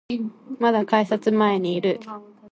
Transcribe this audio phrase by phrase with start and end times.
[0.59, 1.99] まだ改札前にいる